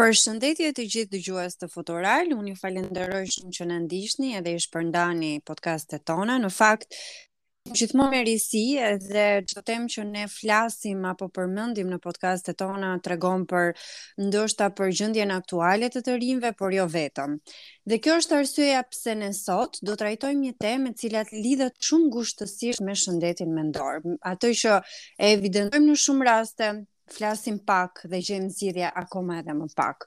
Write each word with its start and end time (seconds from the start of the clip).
Për 0.00 0.10
shëndetje 0.18 0.70
të 0.74 0.84
gjithë 0.92 1.10
dë 1.12 1.18
gjuhës 1.24 1.54
të 1.58 1.66
futural, 1.70 2.32
unë 2.34 2.48
ju 2.52 2.56
falenderoj 2.60 3.20
shumë 3.34 3.52
që 3.58 3.64
në 3.70 3.74
ndishtni 3.84 4.28
edhe 4.38 4.52
i 4.58 4.62
shpërndani 4.64 5.28
podcastet 5.50 6.02
tona. 6.10 6.34
Në 6.44 6.48
fakt, 6.56 6.96
gjithmonë 7.80 8.10
më 8.10 8.18
merisi 8.18 8.62
edhe 8.88 9.26
që 9.52 9.60
tem 9.70 9.84
që 9.94 10.06
ne 10.08 10.24
flasim 10.32 11.06
apo 11.12 11.28
përmëndim 11.38 11.92
në 11.94 12.00
podcastet 12.08 12.58
tona 12.64 12.88
të 13.04 13.12
regon 13.14 13.44
për 13.54 13.70
ndoshta 14.26 14.68
për 14.80 14.90
gjëndjen 15.00 15.32
aktualet 15.36 15.94
të 15.94 16.02
të 16.08 16.16
rinjve, 16.24 16.52
por 16.62 16.74
jo 16.80 16.88
vetëm. 16.96 17.36
Dhe 17.92 17.98
kjo 18.08 18.16
është 18.24 18.36
arsyeja 18.40 18.80
pse 18.90 19.14
në 19.22 19.28
sot 19.44 19.78
do 19.78 19.94
të 19.94 20.08
rajtojmë 20.08 20.42
një 20.48 20.56
temë 20.66 20.90
e 20.92 20.96
cilat 21.04 21.30
lidhet 21.46 21.78
shumë 21.90 22.10
gushtësisht 22.18 22.82
me 22.90 22.98
shëndetin 23.04 23.54
mendor. 23.60 24.02
Ato 24.34 24.50
që 24.64 24.78
e 25.22 25.30
evidentojmë 25.38 25.86
në 25.92 25.96
shumë 26.08 26.28
raste, 26.32 26.72
flasim 27.10 27.58
pak 27.58 28.04
dhe 28.08 28.20
gjem 28.20 28.48
zgjidhje 28.50 28.88
akoma 28.94 29.38
edhe 29.42 29.54
më 29.54 29.68
pak. 29.76 30.06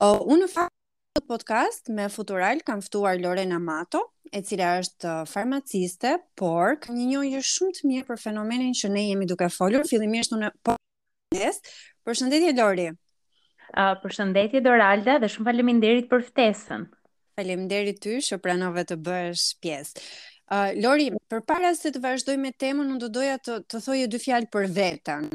O, 0.00 0.08
unë 0.32 0.44
në 0.46 0.50
fakt 0.52 1.22
podcast 1.30 1.86
me 1.94 2.08
Futural 2.10 2.60
kam 2.66 2.80
ftuar 2.82 3.20
Lorena 3.22 3.58
Mato, 3.62 4.00
e 4.32 4.42
cila 4.42 4.80
është 4.80 5.12
farmaciste, 5.30 6.16
por 6.38 6.74
ka 6.82 6.92
një 6.94 7.06
njohje 7.12 7.42
shumë 7.48 7.76
të 7.76 7.90
mirë 7.90 8.06
për 8.08 8.20
fenomenin 8.24 8.74
që 8.80 8.90
ne 8.90 9.04
jemi 9.10 9.28
duke 9.30 9.46
folur. 9.56 9.86
Fillimisht 9.86 10.34
unë 10.34 10.50
po 10.64 10.74
podcast. 10.74 11.70
Përshëndetje 12.04 12.50
Lori. 12.58 12.88
Uh, 13.74 13.94
përshëndetje 14.02 14.60
Doralda 14.66 15.16
dhe 15.22 15.28
shumë 15.32 15.48
faleminderit 15.50 16.10
për 16.10 16.22
ftesën. 16.28 16.82
Faleminderit 17.38 17.98
ty 18.04 18.18
që 18.26 18.36
pranove 18.44 18.84
të 18.90 18.98
bësh 19.06 19.46
pjesë. 19.62 20.02
Uh, 20.54 20.68
Lori, 20.84 21.08
për 21.32 21.40
para 21.48 21.70
se 21.78 21.90
të 21.94 22.02
vazhdoj 22.04 22.36
me 22.42 22.50
temën, 22.60 22.90
në 22.92 22.98
do 23.00 23.08
doja 23.16 23.38
të, 23.40 23.58
të 23.70 23.80
thojë 23.86 24.10
dy 24.12 24.18
fjalë 24.26 24.50
për 24.54 24.68
veten. 24.76 25.30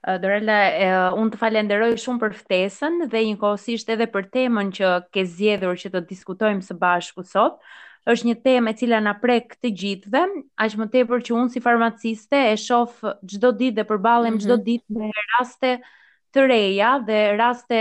Dorella, 0.00 1.12
unë 1.12 1.34
të 1.34 1.38
falenderoj 1.40 1.90
shumë 2.00 2.20
për 2.22 2.34
ftesën 2.38 2.94
dhe 3.12 3.20
njëkohësisht 3.30 3.90
edhe 3.94 4.06
për 4.14 4.28
temën 4.36 4.70
që 4.78 4.92
ke 5.12 5.24
zgjedhur 5.28 5.76
që 5.82 5.90
të 5.96 6.00
diskutojmë 6.12 6.64
së 6.68 6.76
bashku 6.84 7.24
sot. 7.34 7.58
Është 8.08 8.28
një 8.30 8.36
temë 8.46 8.72
e 8.72 8.78
cila 8.80 9.02
na 9.04 9.12
prek 9.24 9.52
të 9.60 9.72
gjithëve, 9.82 10.22
aq 10.64 10.76
më 10.80 10.86
tepër 10.94 11.24
që 11.28 11.34
unë 11.36 11.52
si 11.52 11.60
farmaciste 11.66 12.40
e 12.52 12.56
shoh 12.62 12.96
çdo 13.34 13.50
ditë 13.60 13.82
dhe 13.82 13.86
përballem 13.90 14.40
çdo 14.40 14.56
mm 14.56 14.60
-hmm. 14.60 14.68
ditë 14.70 14.98
me 14.98 15.12
raste 15.36 15.74
të 16.32 16.46
reja 16.48 16.94
dhe 17.06 17.20
raste 17.42 17.80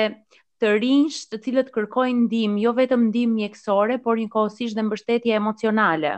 të 0.59 0.75
rinj 0.83 1.22
të 1.31 1.39
cilët 1.45 1.69
kërkojnë 1.77 2.25
ndihmë, 2.25 2.59
jo 2.66 2.72
vetëm 2.81 3.07
ndihmë 3.09 3.35
mjekësore, 3.39 3.97
por 4.03 4.19
njëkohësisht 4.19 4.75
dhe 4.75 4.83
mbështetje 4.89 5.39
emocionale. 5.39 6.17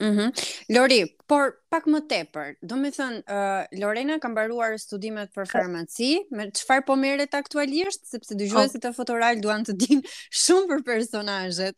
Mm 0.00 0.16
-hmm. 0.16 0.30
Lori, 0.72 1.16
por 1.28 1.60
pak 1.68 1.84
më 1.88 2.00
tepër, 2.08 2.56
do 2.62 2.74
me 2.76 2.88
thënë, 2.90 3.18
uh, 3.28 3.64
Lorena 3.80 4.18
ka 4.18 4.28
mbaruar 4.28 4.78
studimet 4.78 5.30
për 5.34 5.46
farmaci, 5.50 6.26
me 6.30 6.46
qëfar 6.50 6.84
po 6.86 6.94
meret 6.96 7.34
aktualisht, 7.34 8.04
sepse 8.08 8.34
dy 8.36 8.48
gjuesit 8.48 8.80
oh. 8.84 8.88
Po. 8.88 8.88
të 8.88 8.94
fotoral 8.96 9.40
duan 9.40 9.62
të 9.64 9.72
din 9.76 10.00
shumë 10.42 10.66
për 10.68 10.82
personajet. 10.84 11.76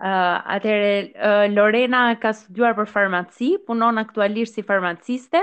Uh, 0.00 0.36
atere, 0.54 1.10
uh, 1.18 1.50
Lorena 1.54 2.14
ka 2.22 2.32
studuar 2.32 2.74
për 2.78 2.86
farmaci, 2.88 3.56
punon 3.66 3.98
aktualisht 3.98 4.54
si 4.54 4.62
farmaciste, 4.62 5.42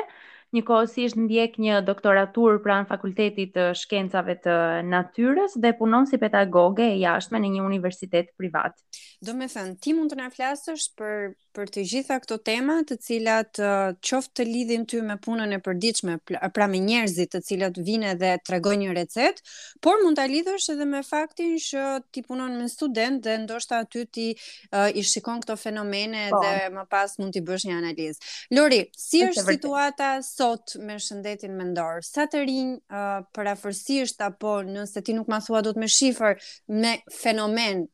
një 0.51 0.61
kohësisht 0.67 1.15
ndjek 1.15 1.53
një 1.63 1.77
doktoratur 1.87 2.57
pra 2.61 2.81
në 2.81 2.87
fakultetit 2.89 3.53
të 3.55 3.69
shkencave 3.71 4.33
të 4.43 4.55
natyres 4.83 5.53
dhe 5.55 5.71
punon 5.79 6.03
si 6.05 6.17
pedagoge 6.19 6.83
e 6.83 6.99
jashtme 6.99 7.39
në 7.39 7.47
një 7.53 7.61
universitet 7.63 8.27
privat. 8.35 8.73
Do 9.21 9.33
me 9.33 9.45
thënë, 9.47 9.79
ti 9.79 9.93
mund 9.93 10.11
të 10.11 10.15
nga 10.19 10.27
flasësh 10.29 10.87
për 10.99 11.15
për 11.55 11.69
të 11.73 11.81
gjitha 11.91 12.15
këto 12.23 12.37
tema 12.47 12.77
të 12.87 12.95
cilat 13.05 13.59
qoftë 14.07 14.33
të 14.41 14.45
lidhin 14.47 14.85
ty 14.89 14.99
me 15.07 15.17
punën 15.23 15.53
e 15.53 15.59
përditshme, 15.63 16.15
pra 16.55 16.67
me 16.71 16.79
njerëzit 16.83 17.33
të 17.35 17.41
cilat 17.47 17.79
vinë 17.87 18.13
dhe 18.21 18.31
tregojnë 18.47 18.85
një 18.87 18.95
recet, 18.97 19.41
por 19.83 19.99
mund 20.03 20.19
ta 20.19 20.25
lidhësh 20.31 20.69
edhe 20.75 20.87
me 20.91 21.01
faktin 21.07 21.55
që 21.61 21.83
ti 22.13 22.23
punon 22.27 22.55
me 22.61 22.69
student 22.73 23.21
dhe 23.25 23.35
ndoshta 23.43 23.81
aty 23.85 24.05
ti 24.15 24.27
uh, 24.35 24.89
i 24.93 25.03
shikon 25.11 25.41
këto 25.43 25.57
fenomene 25.65 26.25
po. 26.31 26.41
dhe 26.43 26.71
më 26.77 26.85
pas 26.93 27.15
mund 27.19 27.33
t'i 27.35 27.43
bësh 27.49 27.67
një 27.69 27.77
analizë. 27.79 28.31
Lori, 28.57 28.81
si 29.05 29.23
e 29.25 29.29
është 29.31 29.47
situata 29.51 30.11
sot 30.27 30.75
me 30.87 30.99
shëndetin 31.07 31.55
mendor? 31.61 32.01
Sa 32.13 32.27
të 32.31 32.45
rinj 32.47 32.75
uh, 32.75 33.23
për 33.35 33.53
afërsisht 33.55 34.21
apo 34.29 34.59
nëse 34.71 35.03
ti 35.03 35.15
nuk 35.17 35.29
ma 35.31 35.41
thua 35.43 35.63
do 35.65 35.75
të 35.75 35.83
me 35.85 35.89
shifër 35.99 36.37
me 36.79 36.97
fenomen 37.21 37.85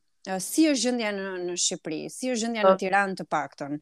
si 0.50 0.64
është 0.68 0.84
gjendja 0.86 1.12
në 1.16 1.28
në 1.46 1.56
Shqipëri, 1.64 2.00
si 2.12 2.32
është 2.34 2.42
gjendja 2.44 2.64
në 2.66 2.70
po. 2.72 2.80
Tiranë 2.84 3.18
të 3.20 3.26
paktën. 3.34 3.78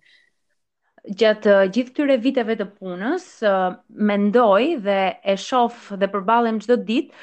Gjatë 1.22 1.54
uh, 1.60 1.64
gjithë 1.74 1.92
këtyre 1.94 2.18
viteve 2.26 2.56
të 2.60 2.68
punës, 2.80 3.26
uh, 3.46 3.76
mendoj 4.12 4.62
dhe 4.86 5.00
e 5.22 5.36
shoh 5.48 5.82
dhe 6.02 6.10
përballem 6.16 6.62
çdo 6.66 6.78
ditë 6.92 7.14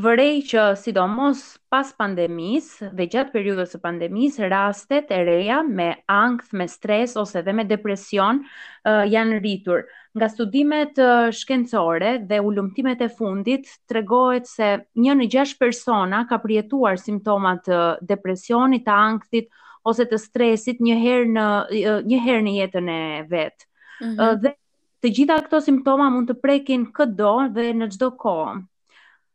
vërej 0.00 0.36
që 0.48 0.60
sidomos 0.80 1.40
pas 1.72 1.88
pandemis 2.00 2.64
dhe 2.96 3.04
gjatë 3.12 3.32
periudës 3.34 3.74
së 3.74 3.80
pandemis, 3.82 4.38
rastet 4.48 5.10
e 5.12 5.18
reja 5.26 5.58
me 5.68 5.88
angth, 6.14 6.46
me 6.56 6.66
stres 6.74 7.12
ose 7.20 7.42
dhe 7.44 7.52
me 7.52 7.66
depresion 7.68 8.40
uh, 8.88 9.04
janë 9.12 9.40
rritur. 9.42 9.82
Nga 10.16 10.28
studimet 10.32 11.00
uh, 11.04 11.28
shkencore 11.28 12.14
dhe 12.28 12.40
ullumtimet 12.40 13.04
e 13.04 13.10
fundit, 13.18 13.68
tregohet 13.92 14.48
se 14.48 14.70
një 15.04 15.18
në 15.20 15.28
gjash 15.36 15.58
persona 15.60 16.22
ka 16.28 16.40
prietuar 16.46 16.96
simptomat 16.96 17.66
të 17.68 17.76
uh, 17.80 17.92
depresionit, 18.00 18.86
të 18.88 18.96
angthit 18.96 19.52
ose 19.92 20.06
të 20.08 20.16
stresit 20.24 20.80
një 20.88 20.96
herë 21.04 21.28
në 21.36 21.46
uh, 21.84 22.02
një 22.08 22.22
herë 22.30 22.46
në 22.48 22.56
jetën 22.60 22.88
e 22.96 23.02
vet. 23.36 23.68
Mm 24.00 24.08
-hmm. 24.08 24.18
uh, 24.28 24.40
dhe 24.42 24.56
Të 25.02 25.10
gjitha 25.10 25.34
këto 25.42 25.58
simptoma 25.60 26.04
mund 26.14 26.28
të 26.30 26.34
prekin 26.40 26.84
këdo 26.94 27.30
dhe 27.54 27.72
në 27.74 27.88
çdo 27.90 28.10
kohë. 28.22 28.60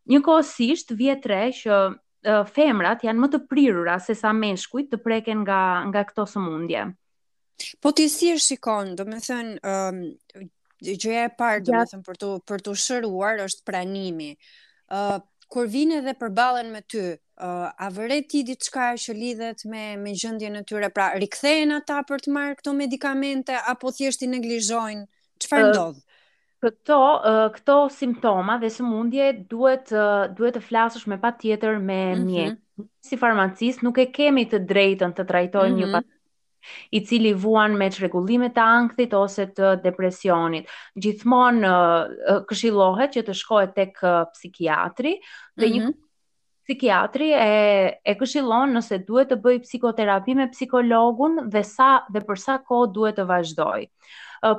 Një 0.08 0.22
kohësisht 0.24 0.94
vjet 0.98 1.26
re 1.28 1.42
që 1.54 1.74
uh, 1.74 2.44
femrat 2.56 3.04
janë 3.04 3.24
më 3.26 3.30
të 3.34 3.40
prirura 3.52 3.98
se 4.04 4.16
sa 4.16 4.32
meshkujt 4.36 4.92
të 4.94 5.02
preken 5.04 5.42
nga 5.44 5.60
nga 5.92 6.04
këto 6.08 6.26
sëmundje. 6.34 6.86
Po 7.82 7.92
ti 7.98 8.06
si 8.14 8.30
e 8.32 8.38
shikon, 8.40 8.94
do 8.96 9.04
të 9.08 9.20
thënë 9.26 9.56
ë 9.58 9.74
um, 9.74 10.04
gjëja 10.88 11.24
e 11.30 11.34
parë 11.38 11.64
do 11.68 11.74
të 11.76 11.90
thënë 11.92 12.08
për 12.08 12.20
të 12.24 12.30
për 12.52 12.64
të 12.68 12.76
shëruar 12.88 13.44
është 13.48 13.68
pranimi. 13.72 14.34
ë 14.90 15.02
uh, 15.16 15.26
Kur 15.48 15.64
vjen 15.72 15.94
edhe 15.96 16.12
përballen 16.20 16.74
me 16.76 16.82
ty, 16.92 17.00
ë 17.40 17.48
uh, 17.48 17.68
a 17.72 17.88
vëre 17.96 18.18
ti 18.28 18.42
diçka 18.44 18.90
që 19.00 19.14
lidhet 19.16 19.62
me 19.72 19.84
me 20.02 20.12
gjendjen 20.20 20.58
e 20.60 20.64
tyre, 20.68 20.90
pra 20.92 21.06
rikthehen 21.16 21.72
ata 21.72 22.02
për 22.10 22.26
të 22.26 22.34
marrë 22.36 22.58
këto 22.60 22.74
medikamente 22.76 23.56
apo 23.74 23.94
thjesht 23.96 24.26
i 24.28 24.28
neglizhojnë? 24.28 25.06
Çfarë 25.46 25.70
uh, 25.70 25.72
ndodh? 25.72 26.02
Këto, 26.58 26.96
uh, 26.98 27.48
këto 27.54 27.74
simptoma 27.94 28.56
dhe 28.62 28.70
sëmundje 28.74 29.26
duhet, 29.52 29.92
uh, 29.94 30.24
duhet 30.38 30.56
të 30.58 30.62
flasësh 30.68 31.04
me 31.12 31.18
patjetër 31.26 31.76
tjetër 31.76 31.84
me 31.90 31.98
mm 32.14 32.18
-hmm. 32.22 32.32
mjek. 32.32 32.88
Si 33.08 33.18
farmacist 33.22 33.84
nuk 33.86 33.98
e 34.02 34.06
kemi 34.16 34.46
të 34.54 34.62
drejtën 34.72 35.14
të 35.18 35.28
trajtoj 35.34 35.68
mm 35.70 35.74
-hmm. 35.74 35.78
një 35.78 35.88
mhm. 35.88 35.92
pacient 35.92 36.14
i 36.92 37.00
cili 37.06 37.34
vuan 37.44 37.78
me 37.78 37.92
çrregullime 37.94 38.50
të 38.56 38.62
ankthit 38.62 39.14
ose 39.14 39.46
të 39.58 39.76
depresionit. 39.84 40.66
Gjithmonë 41.04 41.72
uh, 41.76 42.42
këshillohet 42.50 43.12
që 43.16 43.22
të 43.28 43.34
shkohet 43.40 43.76
tek 43.76 44.02
uh, 44.04 44.26
psikiatri 44.34 45.14
dhe 45.56 45.68
mm 45.68 45.72
-hmm. 45.72 45.86
një 45.86 46.07
psikiatri 46.68 47.28
e 47.34 47.52
e 48.04 48.14
këshillon 48.20 48.74
nëse 48.76 48.98
duhet 49.08 49.30
të 49.32 49.38
bëj 49.46 49.56
psikoterapi 49.66 50.36
me 50.40 50.50
psikologun 50.52 51.38
dhe 51.56 51.62
sa 51.68 51.90
dhe 52.16 52.22
për 52.30 52.42
sa 52.44 52.58
kohë 52.72 52.90
duhet 53.00 53.18
të 53.22 53.26
vazhdoj. 53.32 53.82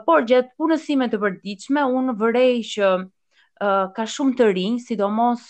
Por 0.08 0.24
gjatë 0.32 0.78
sime 0.84 1.08
të 1.12 1.20
përditshme 1.22 1.84
unë 1.98 2.16
vërej 2.22 2.50
që 2.72 2.88
ka 3.98 4.04
shumë 4.14 4.34
të 4.40 4.48
rinj, 4.56 4.78
sidomos 4.88 5.44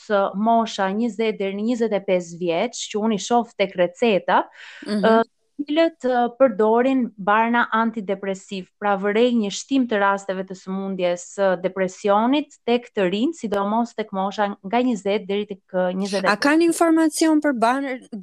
mosha 0.50 0.88
20 0.98 1.32
deri 1.40 1.54
në 1.62 1.78
25 1.82 2.34
vjeç 2.42 2.82
që 2.92 3.00
unë 3.06 3.16
i 3.20 3.24
shoh 3.30 3.54
tek 3.60 3.76
recetat, 3.80 4.48
mm 4.86 4.98
-hmm 4.98 5.28
cilët 5.58 6.04
përdorin 6.38 7.00
barna 7.18 7.64
antidepresiv. 7.74 8.66
Pra 8.80 8.92
vërej 9.00 9.32
një 9.42 9.50
shtim 9.52 9.86
të 9.90 9.98
rasteve 10.00 10.44
të 10.46 10.54
sëmundjes 10.56 11.24
depresionit 11.64 12.54
tek 12.68 12.86
të 12.94 13.08
rinj, 13.10 13.32
sidomos 13.40 13.94
tek 13.98 14.12
mosha 14.14 14.50
nga 14.56 14.80
20 14.86 15.26
deri 15.28 15.48
tek 15.50 15.60
20. 15.74 16.28
A 16.30 16.36
kanë 16.38 16.68
informacion 16.68 17.42
për 17.44 17.56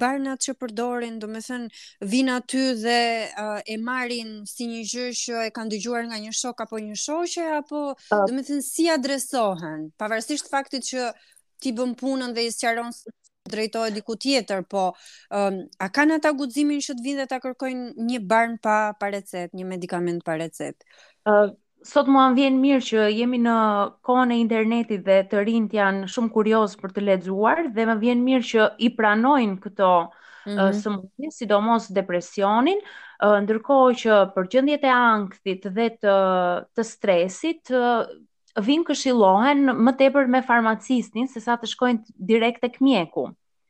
barna 0.00 0.36
që 0.40 0.56
përdorin, 0.62 1.18
do 1.20 1.28
me 1.28 1.42
thënë 1.44 2.08
vin 2.14 2.32
aty 2.38 2.64
dhe 2.82 2.98
e 3.66 3.76
marrin 3.84 4.42
si 4.48 4.68
një 4.72 4.82
gjë 4.92 5.08
që 5.22 5.44
e 5.50 5.52
kanë 5.56 5.74
dëgjuar 5.76 6.08
nga 6.10 6.22
një 6.26 6.32
shok 6.40 6.64
apo 6.66 6.80
një 6.86 6.96
shoshe, 7.04 7.46
apo 7.60 7.90
ah. 8.14 8.24
do 8.24 8.32
me 8.32 8.42
thënë 8.46 8.64
si 8.66 8.88
adresohen, 8.92 9.90
pavarësisht 10.00 10.48
faktit 10.52 10.88
që 10.92 11.10
ti 11.60 11.72
bën 11.76 11.92
punën 12.00 12.34
dhe 12.36 12.48
i 12.48 12.52
sqaron 12.52 12.92
drejtohet 13.48 13.94
diku 13.94 14.16
tjetër, 14.18 14.64
po 14.70 14.88
um, 15.30 15.58
a 15.80 15.86
kanë 15.90 16.18
ata 16.18 16.32
guximin 16.36 16.80
që 16.84 16.96
të 16.98 17.04
vinë 17.06 17.22
dhe 17.24 17.28
ta 17.32 17.38
kërkojnë 17.42 17.94
një 18.10 18.20
barn 18.30 18.56
pa 18.62 18.76
pa 19.00 19.10
recetë, 19.14 19.54
një 19.56 19.68
medikament 19.76 20.22
pa 20.26 20.36
recetë? 20.40 20.86
Uh, 21.26 21.50
sot 21.86 22.10
mua 22.10 22.28
vjen 22.36 22.58
mirë 22.62 22.84
që 22.90 23.08
jemi 23.16 23.40
në 23.46 23.56
kohën 24.06 24.34
e 24.34 24.40
internetit 24.42 25.04
dhe 25.06 25.20
të 25.30 25.44
rinjt 25.48 25.74
janë 25.78 26.10
shumë 26.14 26.32
kurioz 26.34 26.76
për 26.80 26.94
të 26.96 27.06
lexuar 27.10 27.64
dhe 27.76 27.88
më 27.90 27.98
vjen 28.02 28.22
mirë 28.28 28.46
që 28.50 28.68
i 28.82 28.90
pranojnë 28.98 29.58
këto 29.66 29.90
së 30.46 30.52
mm 30.54 30.74
-hmm. 30.78 31.30
sidomos 31.34 31.88
depresionin, 31.90 32.78
ndërkohë 33.42 33.94
që 34.02 34.18
për 34.34 34.44
gjendjet 34.52 34.84
e 34.86 34.92
ankthit 34.94 35.64
dhe 35.74 35.86
të, 35.98 36.12
të 36.76 36.82
stresit, 36.86 37.72
vim 38.64 38.82
këshilohen 38.84 39.66
më 39.84 39.92
tepër 40.00 40.28
me 40.32 40.40
farmacistin 40.44 41.28
se 41.28 41.40
sa 41.44 41.56
të 41.60 41.68
shkojnë 41.72 42.18
direkt 42.30 42.62
të 42.64 42.70
këmjeku. 42.76 43.26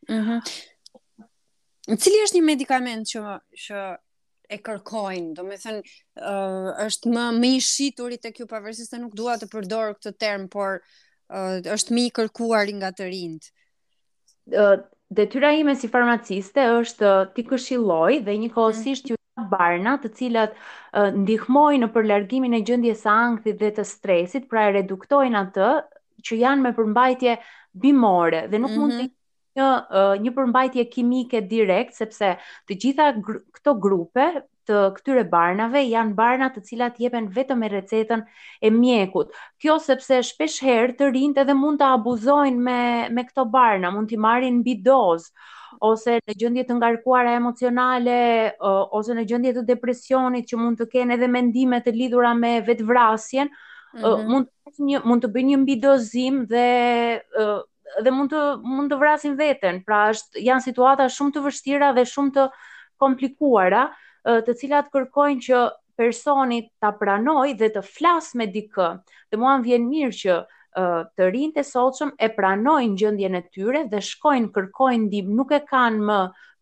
Mm 0.08 0.20
-hmm. 0.22 0.40
cili 1.98 2.22
është 2.24 2.36
një 2.36 2.42
medikament 2.44 3.06
që, 3.08 3.22
që 3.56 3.96
e 4.50 4.58
kërkojnë? 4.58 5.34
Do 5.34 5.44
me 5.44 5.56
thënë, 5.58 5.82
uh, 6.22 6.86
është 6.86 7.08
më 7.16 7.24
më 7.40 7.48
i 7.56 7.60
shiturit 7.60 8.24
e 8.24 8.32
kjo 8.32 8.46
përvërsis 8.46 8.88
se 8.90 8.98
nuk 8.98 9.14
dua 9.14 9.36
të 9.38 9.48
përdorë 9.52 9.94
këtë 9.98 10.18
term, 10.18 10.48
por 10.48 10.80
uh, 11.30 11.56
është 11.74 11.92
më 11.94 12.06
i 12.06 12.10
kërkuar 12.10 12.66
nga 12.78 12.90
të 12.92 13.10
rindë? 13.12 13.46
Uh, 14.54 14.76
Detyra 15.10 15.52
ime 15.54 15.74
si 15.76 15.86
farmaciste 15.88 16.58
është 16.60 17.32
ti 17.34 17.42
këshilloj 17.46 18.12
dhe 18.26 18.32
një 18.38 18.50
kohësisht 18.54 19.06
mhm 19.06 19.15
barna 19.50 19.96
të 20.02 20.10
cilat 20.18 20.56
ndihmojnë 20.94 21.84
në 21.84 21.88
përlargimin 21.96 22.56
e 22.58 22.62
gjendjes 22.68 23.02
së 23.04 23.10
ankthit 23.12 23.60
dhe 23.60 23.72
të 23.78 23.84
stresit, 23.90 24.46
pra 24.50 24.66
e 24.68 24.74
reduktojnë 24.78 25.40
atë 25.42 25.70
që 26.26 26.40
janë 26.42 26.64
me 26.66 26.74
përmbajtje 26.78 27.38
bimore 27.86 28.44
dhe 28.50 28.58
nuk 28.62 28.72
mm 28.72 28.74
-hmm. 28.74 28.80
mund 28.80 28.92
të 28.96 28.98
mhm. 28.98 29.08
një 29.56 30.26
një 30.26 30.34
përmbajtje 30.36 30.84
kimike 30.96 31.40
direkt 31.50 31.94
sepse 32.00 32.34
të 32.68 32.76
gjitha 32.82 33.10
gr 33.26 33.40
këto 33.56 33.74
grupe 33.86 34.26
të 34.66 34.80
këtyre 34.96 35.22
barnave 35.30 35.80
janë 35.88 36.16
barna 36.18 36.48
të 36.54 36.62
cilat 36.68 36.98
jepen 37.00 37.28
vetëm 37.36 37.58
me 37.62 37.68
recetën 37.70 38.22
e 38.66 38.70
mjekut. 38.70 39.28
Kjo 39.62 39.78
sepse 39.78 40.22
shpeshherë 40.22 40.96
të 40.98 41.12
rinjt 41.14 41.38
edhe 41.38 41.54
mund 41.54 41.80
të 41.80 41.86
abuzojnë 41.94 42.58
me 42.68 42.80
me 43.14 43.22
këto 43.28 43.44
barna, 43.52 43.90
mund 43.90 44.08
t'i 44.10 44.16
marrin 44.18 44.54
mbi 44.58 44.74
dozë, 44.82 45.30
ose 45.80 46.18
në 46.26 46.34
gjendje 46.38 46.64
të 46.68 46.76
ngarkuara 46.78 47.32
emocionale 47.38 48.16
ose 48.68 49.16
në 49.16 49.24
gjendje 49.30 49.52
të 49.58 49.64
depresionit 49.70 50.48
që 50.50 50.60
mund 50.60 50.80
të 50.80 50.88
kenë 50.92 51.16
edhe 51.16 51.28
mendime 51.32 51.80
të 51.84 51.94
lidhura 51.96 52.32
me 52.38 52.56
vetvrasjen, 52.66 53.50
mund 53.96 54.18
mm 54.18 54.22
-hmm. 54.22 54.30
mund 54.30 54.48
të, 54.48 55.06
mund 55.10 55.24
të 55.24 55.32
bëjnë 55.36 55.52
një 55.54 55.60
mbidozim 55.64 56.42
dhe 56.50 56.66
dhe 58.02 58.10
mund 58.10 58.32
të 58.32 58.44
mund 58.66 58.92
të 58.92 58.98
vrasin 59.00 59.36
veten. 59.38 59.82
Pra 59.86 60.08
është 60.12 60.42
janë 60.48 60.64
situata 60.64 61.08
shumë 61.08 61.32
të 61.36 61.44
vështira 61.44 61.92
dhe 61.94 62.04
shumë 62.04 62.34
të 62.36 62.48
komplikuara, 62.98 63.86
të 64.26 64.56
cilat 64.60 64.90
kërkojnë 64.92 65.42
që 65.48 65.64
personi 65.96 66.66
ta 66.80 66.90
pranoj 66.92 67.54
dhe 67.58 67.70
të 67.72 67.82
flas 67.84 68.34
me 68.34 68.46
dikë. 68.46 68.88
Dhe 69.30 69.36
mua 69.38 69.56
vjen 69.62 69.86
mirë 69.88 70.12
që 70.12 70.42
të 70.76 71.26
rinjë 71.34 71.54
të 71.56 71.62
solqëm 71.66 72.10
e 72.20 72.28
pranojnë 72.38 72.96
gjëndje 73.00 73.30
e 73.38 73.42
tyre 73.54 73.80
dhe 73.92 74.00
shkojnë, 74.08 74.50
kërkojnë 74.56 75.06
ndim, 75.06 75.30
nuk 75.38 75.52
e 75.52 75.60
kanë 75.70 76.04
më 76.10 76.18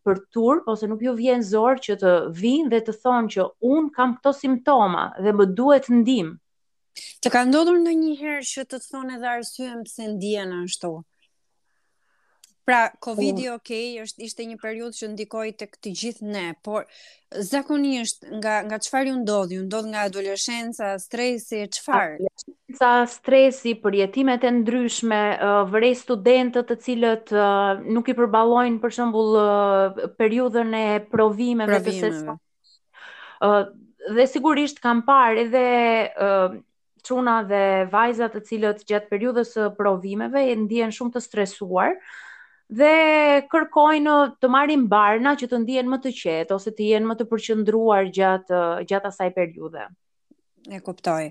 për 0.06 0.20
tur, 0.36 0.60
ose 0.70 0.86
nuk 0.90 1.02
ju 1.06 1.14
vjen 1.18 1.42
zorë 1.48 1.82
që 1.88 1.96
të 2.02 2.12
vinë 2.42 2.70
dhe 2.74 2.80
të 2.86 2.94
thonë 3.02 3.32
që 3.34 3.48
unë 3.72 3.90
kam 3.96 4.14
këto 4.18 4.34
simptoma 4.42 5.08
dhe 5.24 5.32
më 5.40 5.46
duhet 5.58 5.88
ndim. 5.90 6.30
Të 7.22 7.32
ka 7.34 7.42
ndodhur 7.48 7.80
në 7.88 7.94
një 8.04 8.12
herë 8.22 8.46
që 8.52 8.66
të 8.70 8.82
thonë 8.86 9.16
edhe 9.18 9.30
arsyem 9.34 9.82
pëse 9.88 10.10
ndjenë 10.14 10.62
në 10.62 10.72
shto? 10.76 10.94
Pra, 12.64 12.88
Covid 13.04 13.38
i 13.44 13.48
ok, 13.54 13.70
është, 14.02 14.22
ishte 14.24 14.44
një 14.50 14.54
periud 14.62 14.94
që 14.96 15.08
tek 15.60 15.74
të 15.84 15.90
gjithë 16.00 16.24
ne, 16.34 16.44
por 16.64 16.86
zakonisht 17.48 18.24
nga, 18.38 18.54
nga 18.64 18.78
qëfar 18.84 19.06
ju 19.10 19.16
ndodhi, 19.18 19.58
ju 19.58 19.64
ndodh 19.66 19.88
nga 19.92 20.04
adolescenca, 20.08 20.94
stresi, 21.02 21.60
qëfar? 21.74 22.14
Adolescenca, 22.16 22.92
stresi, 23.16 23.74
përjetimet 23.84 24.44
e 24.44 24.50
ndryshme, 24.62 25.20
vërej 25.74 25.94
studentët 26.06 26.70
të 26.70 26.78
cilët 26.86 27.34
nuk 27.92 28.08
i 28.08 28.16
përbalojnë 28.22 28.80
për 28.84 28.96
shëmbull 28.98 29.36
periudën 30.22 30.72
e 30.80 30.84
provimeve. 31.12 31.80
Provimeve. 31.84 32.40
Dhe, 33.44 33.62
dhe 34.16 34.28
sigurisht 34.32 34.80
kam 34.86 35.04
parë 35.10 35.44
edhe 35.44 35.66
quna 37.10 37.36
dhe 37.50 37.62
vajzat 37.98 38.38
të 38.40 38.46
cilët 38.48 38.86
gjatë 38.88 39.12
periudës 39.12 39.52
provimeve 39.82 40.48
e 40.48 40.56
ndjen 40.64 40.94
shumë 41.00 41.18
të 41.18 41.24
stresuar, 41.28 41.98
dhe 42.72 42.92
kërkojnë 43.50 44.12
të 44.40 44.48
marrin 44.50 44.86
barna 44.88 45.34
që 45.36 45.48
të 45.50 45.58
ndihen 45.64 45.88
më 45.92 45.98
të 46.04 46.12
qetë 46.20 46.54
ose 46.56 46.72
të 46.78 46.86
jenë 46.94 47.08
më 47.10 47.16
të 47.18 47.24
përqendruar 47.32 48.08
gjatë 48.16 48.60
gjatë 48.88 49.10
asaj 49.10 49.30
periudhe. 49.36 49.84
E 50.72 50.78
kuptoj. 50.80 51.26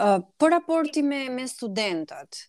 Uh, 0.00 0.24
për 0.40 0.48
po 0.48 0.48
raporti 0.54 1.02
me 1.04 1.26
me 1.28 1.44
studentët, 1.46 2.46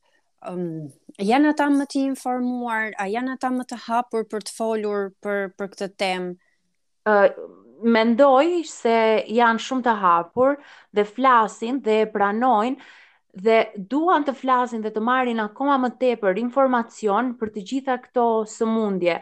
um, 0.48 0.88
janë 1.20 1.52
ata 1.52 1.68
më 1.74 1.86
të 1.92 2.04
informuar, 2.16 2.94
a 2.98 3.10
janë 3.12 3.36
ata 3.36 3.50
më 3.58 3.66
të 3.74 3.80
hapur 3.90 4.24
për 4.32 4.48
të 4.48 4.56
folur 4.56 5.10
për 5.26 5.50
për 5.60 5.72
këtë 5.74 5.90
temë? 6.00 6.32
Uh, 7.10 7.28
mendoj 7.84 8.46
se 8.68 8.96
janë 9.32 9.60
shumë 9.64 9.84
të 9.86 9.98
hapur 10.02 10.56
dhe 10.94 11.04
flasin 11.08 11.78
dhe 11.84 12.06
pranojnë 12.14 12.80
dhe 13.38 13.70
duan 13.76 14.24
të 14.26 14.34
flasin 14.40 14.82
dhe 14.82 14.90
të 14.92 15.02
marrin 15.06 15.40
akoma 15.40 15.76
më 15.82 15.90
tepër 16.02 16.38
informacion 16.42 17.34
për 17.40 17.48
të 17.54 17.64
gjitha 17.70 17.98
këto 18.06 18.24
sëmundje. 18.50 19.20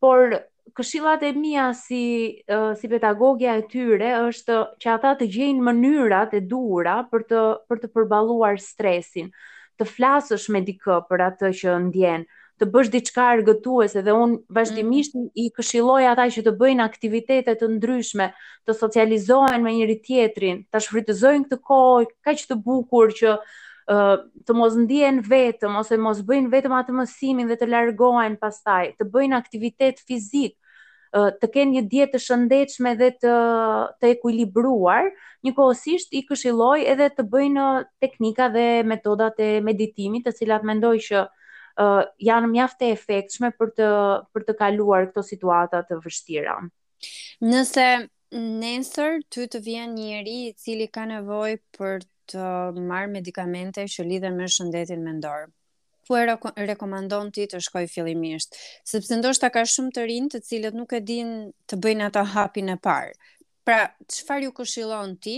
Por 0.00 0.36
këshillat 0.76 1.22
e 1.26 1.32
mia 1.34 1.72
si 1.74 2.02
uh, 2.48 2.74
si 2.78 2.88
pedagogja 2.88 3.56
e 3.58 3.64
tyre 3.68 4.12
është 4.28 4.60
që 4.82 4.90
ata 4.94 5.14
të 5.18 5.26
gjejnë 5.34 5.62
mënyrat 5.70 6.34
e 6.34 6.40
duhur 6.46 6.86
për 7.10 7.22
të 7.30 7.40
për 7.68 7.80
të 7.82 7.88
përballuar 7.94 8.58
stresin, 8.62 9.32
të 9.78 9.84
flasësh 9.88 10.46
me 10.50 10.60
dikë 10.62 11.00
për 11.08 11.22
atë 11.30 11.50
që 11.60 11.78
ndjen, 11.88 12.26
të 12.60 12.66
bësh 12.70 12.90
diçka 12.92 13.24
argëtuese 13.32 14.02
dhe 14.04 14.12
un 14.12 14.34
vazhdimisht 14.52 15.14
mm. 15.16 15.30
i 15.42 15.46
këshilloj 15.56 16.02
ata 16.10 16.26
që 16.34 16.42
të 16.44 16.52
bëjnë 16.60 16.84
aktivitete 16.84 17.54
të 17.56 17.68
ndryshme, 17.76 18.26
të 18.68 18.74
socializohen 18.76 19.64
me 19.64 19.72
njëri 19.78 19.96
tjetrin, 20.04 20.58
ta 20.70 20.82
shfrytëzojnë 20.84 21.48
këtë 21.48 21.58
kohë 21.70 22.08
kaq 22.28 22.44
të 22.50 22.58
bukur 22.68 23.14
që 23.16 23.32
uh, 23.38 24.14
të 24.44 24.58
mos 24.60 24.76
ndihen 24.76 25.22
vetëm 25.24 25.80
ose 25.80 25.96
mos 26.04 26.20
bëjnë 26.28 26.52
vetëm 26.52 26.76
atë 26.82 26.96
mësimin 27.00 27.48
dhe 27.50 27.56
të 27.62 27.70
largohen 27.74 28.36
pastaj, 28.42 28.92
të 29.00 29.08
bëjnë 29.16 29.40
aktivitet 29.40 30.04
fizik 30.08 30.56
të 31.10 31.46
kenë 31.54 31.72
një 31.74 31.80
dietë 31.90 32.12
të 32.12 32.18
shëndetshme 32.22 32.90
dhe 32.94 33.06
të 33.18 33.30
të 34.00 34.10
ekuilibruar, 34.12 35.08
njëkohësisht 35.42 36.12
i 36.14 36.20
këshilloj 36.28 36.84
edhe 36.92 37.08
të 37.16 37.24
bëjnë 37.32 37.64
teknika 38.04 38.46
dhe 38.54 38.68
metodat 38.86 39.40
e 39.42 39.48
meditimit, 39.66 40.28
të 40.28 40.36
cilat 40.38 40.68
mendoj 40.70 40.92
që 41.08 41.24
uh, 41.80 42.00
janë 42.26 42.50
mjaft 42.52 42.82
efektshme 42.86 43.50
për 43.58 43.70
të 43.80 43.88
për 44.34 44.44
të 44.48 44.56
kaluar 44.60 45.08
këto 45.10 45.24
situata 45.26 45.80
të 45.88 45.98
vështira. 46.04 46.56
Nëse 47.44 47.86
nesër 48.60 49.16
ty 49.32 49.46
të 49.50 49.62
vjen 49.64 49.94
një 49.98 50.20
i 50.36 50.40
cili 50.62 50.90
ka 50.92 51.06
nevojë 51.10 51.56
për 51.78 52.04
të 52.32 52.50
marr 52.90 53.08
medikamente 53.10 53.86
që 53.94 54.04
lidhen 54.06 54.36
me 54.38 54.46
shëndetin 54.56 55.02
mendor 55.02 55.48
ku 56.10 56.16
e 56.18 56.64
rekomandon 56.66 57.28
ti 57.30 57.44
të 57.46 57.60
shkoj 57.68 57.84
fillimisht, 57.86 58.56
sepse 58.82 59.14
ndoshta 59.20 59.46
ka 59.54 59.60
shumë 59.72 59.92
të 59.94 60.06
rinj 60.10 60.24
të 60.32 60.40
cilët 60.48 60.74
nuk 60.74 60.90
e 60.96 60.98
dinë 61.10 61.36
të 61.70 61.78
bëjnë 61.84 62.08
ata 62.08 62.24
hapin 62.32 62.72
e 62.74 62.74
parë. 62.82 63.12
Pra, 63.62 63.84
çfarë 64.10 64.48
ju 64.48 64.54
këshillon 64.58 65.12
ti 65.22 65.36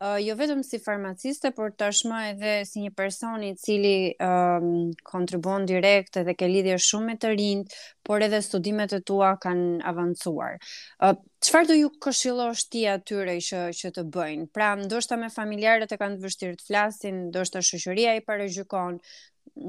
jo 0.00 0.32
vetëm 0.36 0.62
si 0.64 0.78
farmaciste, 0.80 1.50
por 1.52 1.72
tashmë 1.76 2.18
edhe 2.32 2.52
si 2.64 2.80
një 2.80 2.92
person 2.96 3.42
i 3.44 3.50
cili 3.60 3.90
um, 4.24 4.92
kontribon 5.04 5.66
direkt 5.68 6.16
edhe 6.16 6.32
ke 6.34 6.48
lidhje 6.48 6.78
shumë 6.80 7.06
me 7.10 7.16
të 7.20 7.32
rinjt, 7.36 7.74
por 8.08 8.22
edhe 8.24 8.40
studimet 8.42 8.92
e 8.96 9.00
tua 9.02 9.34
kanë 9.42 9.82
avancuar. 9.90 10.56
Çfarë 11.04 11.66
uh, 11.66 11.68
do 11.68 11.76
ju 11.78 11.90
këshillosh 12.06 12.68
ti 12.72 12.86
atyre 12.88 13.36
që 13.44 13.60
që 13.76 13.90
të 13.98 14.06
bëjnë? 14.14 14.46
Pra, 14.56 14.70
ndoshta 14.80 15.18
me 15.20 15.28
familjarët 15.34 15.92
e 15.92 16.00
kanë 16.00 16.16
të 16.16 16.24
vështirë 16.30 16.56
të 16.62 16.68
flasin, 16.70 17.20
ndoshta 17.28 17.60
shoqëria 17.60 18.16
i 18.16 18.24
parajykon, 18.24 18.96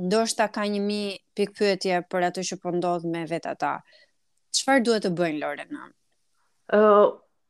ndoshta 0.07 0.47
ka 0.53 0.63
një 0.69 0.79
mi 0.85 1.01
pikë 1.35 1.57
pyetje 1.59 1.99
për 2.11 2.29
atë 2.31 2.47
që 2.53 2.59
po 2.63 2.71
ndodh 2.79 3.09
me 3.11 3.27
vetë 3.27 3.51
ata. 3.57 3.75
Çfarë 4.55 4.87
duhet 4.87 5.05
të 5.09 5.13
bëjnë 5.19 5.43
Lorena? 5.43 5.89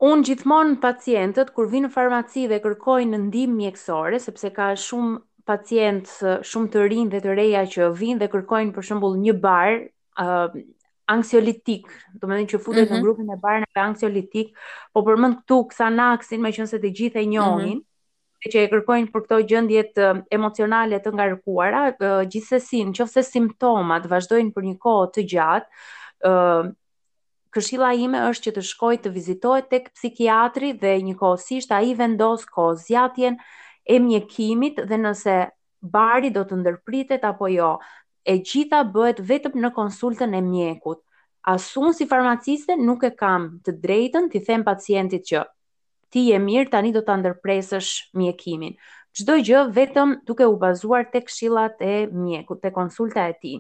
Unë 0.02 0.24
gjithmonë 0.26 0.80
pacientët, 0.82 1.52
kur 1.54 1.68
vinë 1.70 1.86
në 1.86 1.92
farmaci 1.94 2.48
dhe 2.50 2.58
kërkojnë 2.64 3.12
në 3.12 3.18
ndim 3.28 3.52
mjekësore, 3.60 4.18
sepse 4.24 4.50
ka 4.56 4.72
shumë 4.84 5.20
pacientës 5.50 6.16
shumë 6.50 6.72
të 6.74 6.86
rinë 6.94 7.12
dhe 7.14 7.20
të 7.26 7.36
reja 7.40 7.62
që 7.70 7.90
vinë 8.00 8.24
dhe 8.24 8.30
kërkojnë 8.34 8.74
për 8.78 8.88
shumë 8.88 9.12
një 9.28 9.36
barë, 9.44 9.76
uh, 10.24 10.56
anksiolitik, 11.16 11.86
do 12.18 12.26
të 12.26 12.32
thënë 12.34 12.50
që 12.54 12.62
futet 12.66 12.88
mm 12.90 12.90
-hmm. 12.90 12.90
në 12.90 12.98
mhm. 12.98 13.06
grupin 13.06 13.30
e 13.30 13.38
barna 13.46 13.68
të 13.78 13.84
anksiolitik, 13.84 14.58
po 14.94 15.04
përmend 15.10 15.38
këtu 15.44 15.60
Xanaxin, 15.76 16.42
meqense 16.48 16.82
të 16.82 16.92
gjithë 16.98 17.22
e 17.22 17.26
njohin, 17.30 17.78
mm 17.78 17.82
-hmm. 17.82 18.50
që 18.52 18.58
e 18.64 18.70
kërkojnë 18.74 19.12
për 19.14 19.22
këto 19.28 19.42
gjendje 19.52 19.84
të 19.96 20.10
emocionale 20.32 20.98
të 20.98 21.14
ngarkuara, 21.14 21.84
gjithsesi, 22.26 22.82
nëse 22.90 23.22
simptomat 23.24 24.08
vazhdojnë 24.10 24.54
për 24.56 24.64
një 24.70 24.78
kohë 24.80 25.12
të 25.14 25.28
gjatë, 25.30 25.68
këshilla 27.56 27.90
ime 28.00 28.20
është 28.30 28.48
që 28.48 28.52
të 28.58 28.62
shkoj 28.68 28.92
të 29.06 29.12
vizitohet 29.16 29.66
tek 29.72 29.88
psikiatri 29.98 30.70
dhe 30.84 30.94
njëkohësisht 31.08 31.74
ai 31.78 31.90
vendos 32.02 32.46
kohë 32.58 32.76
zgjatjen 32.84 33.36
e 33.96 33.98
mjekimit 34.06 34.80
dhe 34.92 35.00
nëse 35.06 35.36
bari 35.98 36.32
do 36.38 36.46
të 36.52 36.62
ndërpritet 36.62 37.26
apo 37.32 37.50
jo, 37.52 37.72
e 38.32 38.38
gjitha 38.48 38.84
bëhet 38.96 39.20
vetëm 39.32 39.58
në 39.66 39.72
konsultën 39.78 40.38
e 40.38 40.42
mjekut. 40.48 41.02
Asun 41.56 41.96
si 41.98 42.06
farmaciste 42.12 42.76
nuk 42.78 43.04
e 43.04 43.12
kam 43.24 43.50
të 43.68 43.76
drejtën 43.84 44.30
të 44.32 44.44
them 44.48 44.64
pacientit 44.68 45.26
që 45.32 45.44
ti 46.14 46.28
je 46.30 46.40
mirë, 46.46 46.70
tani 46.76 46.92
do 46.96 47.02
ta 47.08 47.16
ndërpresësh 47.18 47.92
mjekimin. 48.22 48.76
Çdo 49.18 49.36
gjë 49.48 49.66
vetëm 49.78 50.16
duke 50.30 50.48
u 50.48 50.56
bazuar 50.62 51.10
tek 51.12 51.28
këshillat 51.28 51.82
e 51.84 51.94
mjekut, 52.14 52.62
tek 52.64 52.76
konsulta 52.78 53.28
e 53.28 53.36
tij. 53.42 53.60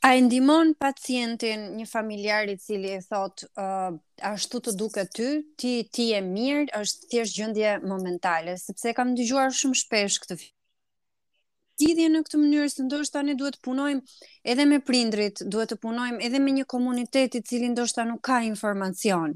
A 0.00 0.14
e 0.14 0.20
ndimon 0.22 0.68
pacientin 0.78 1.62
një 1.76 1.84
familjar 1.90 2.46
i 2.50 2.52
cili 2.64 2.92
e 2.94 3.00
thot 3.02 3.42
uh, 3.58 3.96
ashtu 4.30 4.60
të 4.62 4.74
duke 4.78 5.02
ty, 5.14 5.26
ti, 5.58 5.72
ti 5.90 6.06
e 6.14 6.20
mirë, 6.22 6.68
është 6.80 7.08
thjesht 7.10 7.34
gjëndje 7.38 7.72
momentale, 7.92 8.54
sepse 8.62 8.92
kam 8.94 9.16
dëgjuar 9.18 9.50
shumë 9.60 9.80
shpesh 9.82 10.20
këtë 10.22 10.36
fjë. 10.38 10.52
Tidhje 11.78 12.06
në 12.12 12.22
këtë 12.28 12.38
mënyrë, 12.44 12.70
së 12.76 12.86
ndoshta 12.86 13.24
ne 13.26 13.34
duhet 13.40 13.58
të 13.58 13.64
punojmë 13.66 14.30
edhe 14.54 14.68
me 14.70 14.78
prindrit, 14.90 15.42
duhet 15.54 15.74
të 15.74 15.80
punojmë 15.82 16.22
edhe 16.26 16.38
me 16.46 16.54
një 16.58 16.68
komunitet 16.74 17.34
i 17.38 17.42
cili 17.50 17.68
ndoshta 17.74 18.06
nuk 18.06 18.22
ka 18.30 18.38
informacion 18.46 19.34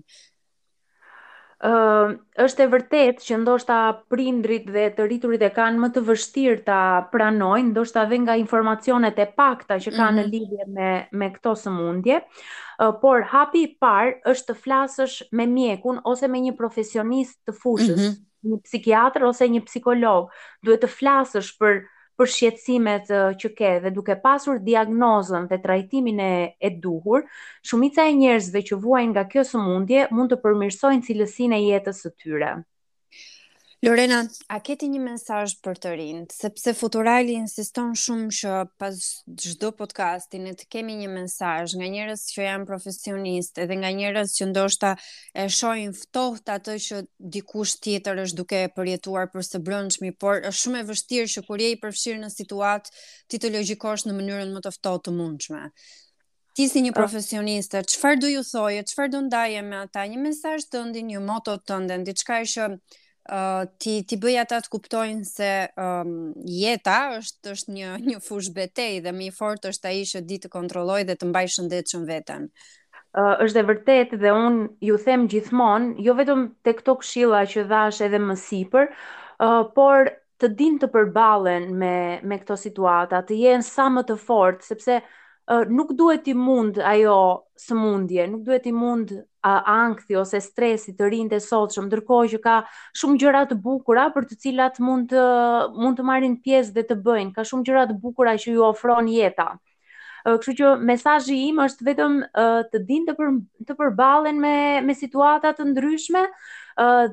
është 1.62 2.62
e 2.62 2.66
vërtet 2.73 3.21
që 3.23 3.37
ndoshta 3.38 3.76
prindrit 4.11 4.64
dhe 4.66 4.88
të 4.97 5.04
rriturit 5.07 5.42
e 5.47 5.50
kanë 5.54 5.78
më 5.78 5.88
të 5.95 6.00
vështirë 6.09 6.64
ta 6.66 6.78
pranojnë, 7.12 7.71
ndoshta 7.71 8.04
dhe 8.11 8.19
nga 8.25 8.35
informacionet 8.40 9.16
e 9.23 9.26
pakta 9.38 9.78
që 9.78 9.92
kanë 9.95 10.23
në 10.23 10.26
mm 10.26 10.26
-hmm. 10.26 10.33
lidhje 10.33 10.64
me 10.66 11.09
me 11.23 11.31
këto 11.37 11.54
sëmundje. 11.62 12.19
Uh, 12.83 12.90
por 13.00 13.23
hapi 13.33 13.62
i 13.69 13.76
parë 13.81 14.19
është 14.33 14.52
të 14.52 14.54
flasësh 14.64 15.23
me 15.33 15.47
mjekun 15.47 16.00
ose 16.04 16.26
me 16.28 16.40
një 16.42 16.57
profesionist 16.57 17.38
të 17.47 17.52
fushës, 17.62 17.97
mm 17.97 18.09
-hmm. 18.09 18.26
një 18.50 18.62
psikiatër 18.62 19.23
ose 19.25 19.49
një 19.49 19.62
psikolog. 19.64 20.31
Duhet 20.62 20.81
të 20.83 20.90
flasësh 20.99 21.59
për 21.59 21.85
për 22.21 22.28
shqetësimet 22.35 23.07
që 23.42 23.50
ke 23.61 23.71
dhe 23.85 23.92
duke 23.99 24.16
pasur 24.26 24.59
diagnozën 24.69 25.47
dhe 25.52 25.59
trajtimin 25.64 26.21
e 26.26 26.33
e 26.69 26.71
duhur, 26.87 27.25
shumica 27.73 28.07
e 28.09 28.14
njerëzve 28.21 28.64
që 28.71 28.81
vuajnë 28.87 29.12
nga 29.16 29.25
kjo 29.35 29.47
sëmundje 29.54 30.07
mund 30.19 30.35
të 30.37 30.42
përmirësojnë 30.45 31.09
cilësinë 31.11 31.59
e 31.59 31.64
jetës 31.71 32.04
së 32.07 32.14
tyre. 32.25 32.52
Lorena, 33.83 34.29
a 34.47 34.61
keti 34.62 34.87
një 34.87 35.01
mesazh 35.03 35.57
për 35.59 35.79
të 35.83 35.93
rinë, 35.99 36.27
sepse 36.31 36.71
Futurali 36.79 37.33
insiston 37.35 37.89
shumë 37.99 38.29
që 38.39 38.51
pas 38.79 39.01
çdo 39.43 39.73
podcasti 39.75 40.39
ne 40.39 40.53
të 40.55 40.69
kemi 40.71 40.95
një 41.01 41.09
mesazh 41.11 41.75
nga 41.81 41.89
njerëz 41.91 42.23
që 42.37 42.45
janë 42.47 42.69
profesionistë 42.69 43.65
edhe 43.65 43.81
nga 43.83 43.91
njerëz 43.99 44.37
që 44.39 44.47
ndoshta 44.53 44.93
e 45.35 45.49
shohin 45.59 45.97
ftohtë 45.99 46.55
atë 46.61 46.77
që 46.87 47.01
dikush 47.39 47.75
tjetër 47.83 48.23
është 48.29 48.39
duke 48.45 48.62
e 48.62 48.71
përjetuar 48.77 49.27
për 49.35 49.49
së 49.51 49.62
brendshmi, 49.67 50.12
por 50.23 50.39
është 50.53 50.62
shumë 50.62 50.85
e 50.85 50.89
vështirë 50.93 51.33
që 51.35 51.45
kur 51.51 51.67
je 51.67 51.73
i 51.75 51.81
përfshirë 51.83 52.23
në 52.23 52.31
situatë 52.39 52.95
ti 53.35 53.43
të 53.43 53.51
logjikosh 53.59 54.07
në 54.07 54.15
mënyrën 54.23 54.55
më 54.55 54.62
të 54.69 54.77
ftohtë 54.79 55.09
të 55.11 55.17
mundshme. 55.19 55.65
Ti 56.55 56.71
si 56.71 56.87
një 56.87 56.95
ah. 56.95 57.01
profesioniste, 57.03 57.83
çfarë 57.97 58.23
do 58.29 58.33
ju 58.37 58.47
thojë, 58.53 58.87
çfarë 58.95 59.17
do 59.17 59.27
ndaje 59.27 59.62
me 59.73 59.83
ata? 59.89 60.07
Një 60.15 60.23
mesazh 60.29 60.71
tëndin, 60.71 61.11
një 61.17 61.27
moto 61.27 61.59
tëndin, 61.67 62.07
diçka 62.07 62.45
që 62.55 62.71
uh, 63.31 63.67
ti 63.79 64.02
ti 64.09 64.17
bëj 64.21 64.37
ata 64.43 64.59
të 64.64 64.71
kuptojnë 64.73 65.26
se 65.29 65.50
um, 65.79 66.33
jeta 66.50 66.95
është 67.21 67.52
është 67.55 67.75
një 67.76 67.91
një 68.09 68.17
fush 68.25 68.50
betejë 68.57 69.02
dhe 69.07 69.12
më 69.17 69.29
i 69.31 69.33
fortë 69.37 69.71
është 69.73 69.91
ai 69.93 70.00
që 70.12 70.23
di 70.26 70.41
të 70.43 70.50
kontrollojë 70.57 71.07
dhe 71.11 71.19
të 71.21 71.29
mbajë 71.31 71.52
shëndetshëm 71.57 72.07
veten. 72.09 72.49
Uh, 73.12 73.37
është 73.45 73.61
e 73.62 73.67
vërtet 73.69 74.17
dhe 74.23 74.33
unë 74.41 74.67
ju 74.88 74.99
them 75.05 75.29
gjithmonë, 75.29 75.93
jo 76.07 76.17
vetëm 76.19 76.47
te 76.64 76.75
këto 76.79 76.97
këshilla 77.02 77.45
që 77.52 77.67
dhash 77.71 78.00
edhe 78.09 78.19
më 78.25 78.38
sipër, 78.43 78.88
uh, 78.91 79.59
por 79.76 80.11
të 80.43 80.49
din 80.59 80.79
të 80.83 80.88
përballen 80.91 81.69
me 81.79 81.95
me 82.26 82.38
këto 82.43 82.57
situata, 82.59 83.23
të 83.23 83.43
jenë 83.45 83.69
sa 83.69 83.87
më 83.95 84.02
të 84.09 84.17
fortë 84.25 84.73
sepse 84.73 84.99
nuk 85.69 85.93
duhet 85.97 86.27
i 86.29 86.33
mund 86.35 86.79
ajo 86.79 87.49
sëmundje, 87.59 88.27
nuk 88.31 88.43
duhet 88.45 88.67
i 88.67 88.73
mund 88.73 89.13
ankthi 89.43 89.73
angthi 89.73 90.15
ose 90.21 90.39
stresi 90.41 90.93
të 90.95 91.09
rinë 91.11 91.31
të 91.33 91.41
sotëshëm, 91.43 91.89
ndërkohë 91.91 92.29
që 92.33 92.39
ka 92.45 92.57
shumë 93.01 93.19
gjërat 93.19 93.55
bukura 93.65 94.05
për 94.15 94.29
të 94.31 94.37
cilat 94.45 94.79
mund 94.79 95.11
të, 95.11 95.25
mund 95.83 95.99
të 95.99 96.05
marin 96.07 96.37
pjesë 96.45 96.73
dhe 96.77 96.85
të 96.93 96.99
bëjnë, 97.03 97.33
ka 97.35 97.43
shumë 97.51 97.67
gjërat 97.67 97.95
bukura 98.05 98.37
që 98.39 98.55
ju 98.55 98.63
ofron 98.69 99.11
jeta. 99.11 99.49
Kështu 100.23 100.55
që 100.61 100.69
mesazhi 100.87 101.41
im 101.49 101.59
është 101.65 101.87
vetëm 101.89 102.21
të 102.71 102.83
dinë 102.87 103.09
të, 103.11 103.17
për, 103.19 103.35
të 103.67 103.77
përballen 103.81 104.39
me 104.45 104.55
me 104.87 104.95
situata 104.95 105.51
të 105.59 105.67
ndryshme, 105.73 106.23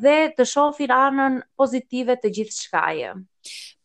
dhe 0.01 0.15
të 0.37 0.45
shofin 0.47 0.91
anën 0.93 1.39
pozitive 1.57 2.15
të 2.21 2.29
gjithë 2.37 2.61
shkaje. 2.61 3.13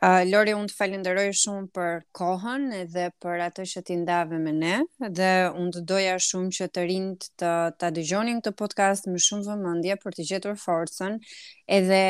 Lori, 0.00 0.52
unë 0.54 0.68
të 0.70 0.74
falenderoj 0.78 1.26
shumë 1.40 1.64
për 1.74 1.96
kohën 2.14 2.68
edhe 2.76 3.08
për 3.22 3.40
atë 3.48 3.64
që 3.72 3.80
ti 3.88 3.96
ndave 3.98 4.38
me 4.38 4.52
ne 4.54 4.76
dhe 5.18 5.30
unë 5.50 5.72
të 5.74 5.82
doja 5.90 6.12
shumë 6.22 6.52
që 6.58 6.68
të 6.76 6.84
rind 6.90 7.26
të 7.42 7.52
të 7.82 7.90
dëgjonin 7.96 8.38
të 8.46 8.52
podcast 8.60 9.08
më 9.10 9.18
shumë 9.26 9.46
vëmëndje 9.48 9.96
për 10.04 10.16
të 10.18 10.26
gjetur 10.30 10.60
forësën 10.62 11.18
edhe 11.80 12.00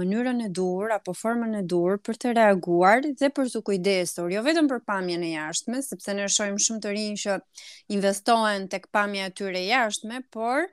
mënyrën 0.00 0.42
e 0.46 0.48
dur 0.58 0.90
apo 0.96 1.14
formën 1.20 1.54
e 1.60 1.64
dur 1.72 2.00
për 2.08 2.18
të 2.24 2.34
reaguar 2.40 3.06
dhe 3.06 3.30
për 3.38 3.52
të 3.54 3.62
kujdesur, 3.70 4.32
jo 4.34 4.42
vetëm 4.48 4.66
për 4.72 4.82
pamje 4.90 5.20
në 5.22 5.30
jashtme, 5.36 5.84
sepse 5.86 6.16
në 6.18 6.26
shojmë 6.34 6.58
shumë 6.66 6.82
të 6.88 6.96
rinjë 6.96 7.24
që 7.28 7.38
investohen 8.00 8.66
të 8.74 8.82
këpamje 8.88 9.28
atyre 9.30 9.62
jashtme, 9.70 10.24
por 10.34 10.66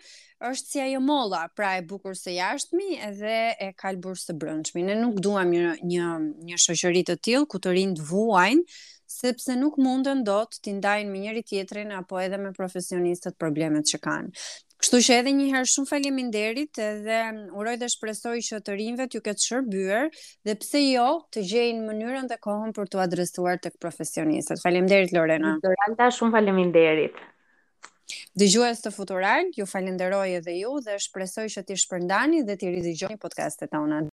është 0.45 0.69
si 0.71 0.79
ajo 0.81 0.99
molla, 1.01 1.39
pra 1.55 1.71
e 1.79 1.85
bukur 1.85 2.13
së 2.17 2.35
jashtëmi 2.37 2.97
edhe 3.09 3.35
e 3.67 3.71
kalbur 3.77 4.17
së 4.21 4.35
brëndshmi. 4.37 4.83
Ne 4.85 4.95
nuk 4.99 5.15
duam 5.25 5.49
një 5.53 5.71
një 5.89 6.09
një 6.51 6.59
shoqëri 6.65 7.01
të 7.09 7.15
tillë 7.25 7.47
ku 7.53 7.61
të 7.63 7.73
rinë 7.77 7.97
të 8.01 8.05
vuajnë, 8.11 8.77
sepse 9.17 9.55
nuk 9.57 9.79
mundën 9.81 10.21
dot 10.27 10.59
të 10.61 10.75
ndajnë 10.77 11.09
me 11.15 11.23
njëri 11.23 11.43
tjetrin 11.49 11.91
apo 12.01 12.19
edhe 12.21 12.37
me 12.43 12.53
profesionistët 12.59 13.37
problemet 13.41 13.87
që 13.91 13.99
kanë. 14.03 14.49
Kështu 14.77 14.99
që 15.07 15.15
edhe 15.23 15.31
njëherë 15.39 15.69
shumë 15.71 15.89
faleminderit 15.91 16.77
dhe 17.07 17.15
mm, 17.31 17.39
uroj 17.57 17.73
dhe 17.81 17.87
shpresoj 17.95 18.35
që 18.49 18.59
të 18.67 18.75
rinjve 18.77 19.07
t'ju 19.09 19.23
këtë 19.25 19.45
shërbyer 19.47 20.11
dhe 20.45 20.55
pse 20.61 20.83
jo 20.85 21.07
të 21.33 21.47
gjejnë 21.49 21.81
mënyrën 21.87 22.29
dhe 22.29 22.37
kohën 22.45 22.75
për 22.77 22.91
t'u 22.93 23.01
adresuar 23.07 23.57
tek 23.63 23.79
profesionistët. 23.81 24.61
Faleminderit 24.67 25.15
Lorena. 25.17 25.55
Doranta, 25.65 26.11
shumë 26.19 26.35
faleminderit. 26.37 27.17
Dëgjues 28.41 28.81
të 28.83 28.91
futural, 28.97 29.49
ju 29.57 29.65
falenderoj 29.71 30.27
edhe 30.37 30.53
ju 30.57 30.71
dhe 30.85 30.95
shpresoj 31.05 31.45
që 31.55 31.63
t'i 31.71 31.77
shpërndani 31.83 32.39
dhe 32.51 32.55
t'i 32.61 32.71
ridigjoni 32.77 33.19
podcastet 33.27 33.75
tona. 33.75 34.03